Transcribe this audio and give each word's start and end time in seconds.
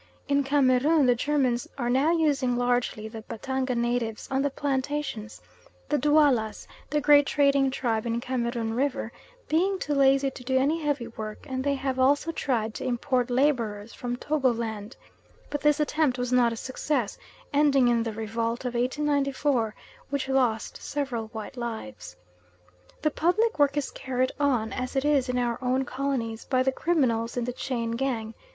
In 0.27 0.43
Cameroon 0.43 1.05
the 1.05 1.13
Germans 1.13 1.67
are 1.77 1.87
now 1.87 2.09
using 2.09 2.55
largely 2.57 3.07
the 3.07 3.21
Batanga 3.21 3.75
natives 3.75 4.27
on 4.31 4.41
the 4.41 4.49
plantations; 4.49 5.39
the 5.89 5.99
Duallas, 5.99 6.65
the 6.89 6.99
great 6.99 7.27
trading 7.27 7.69
tribe 7.69 8.07
in 8.07 8.19
Cameroon 8.19 8.73
River, 8.73 9.11
being 9.47 9.77
too 9.77 9.93
lazy 9.93 10.31
to 10.31 10.43
do 10.43 10.57
any 10.57 10.81
heavy 10.81 11.07
work; 11.09 11.45
and 11.47 11.63
they 11.63 11.75
have 11.75 11.99
also 11.99 12.31
tried 12.31 12.73
to 12.73 12.83
import 12.83 13.29
labourers 13.29 13.93
from 13.93 14.15
Togo 14.17 14.51
Land, 14.51 14.97
but 15.51 15.61
this 15.61 15.79
attempt 15.79 16.17
was 16.17 16.33
not 16.33 16.51
a 16.51 16.57
success, 16.57 17.19
ending 17.53 17.87
in 17.87 18.01
the 18.01 18.11
revolt 18.11 18.65
of 18.65 18.73
1894, 18.73 19.75
which 20.09 20.27
lost 20.27 20.81
several 20.81 21.27
white 21.27 21.55
lives. 21.57 22.15
The 23.03 23.11
public 23.11 23.59
work 23.59 23.77
is 23.77 23.91
carried 23.91 24.31
on, 24.39 24.73
as 24.73 24.95
it 24.95 25.05
is 25.05 25.29
in 25.29 25.37
our 25.37 25.59
own 25.61 25.85
colonies, 25.85 26.43
by 26.45 26.63
the 26.63 26.71
criminals 26.71 27.37
in 27.37 27.43
the 27.43 27.53
chain 27.53 27.91
gang. 27.91 28.33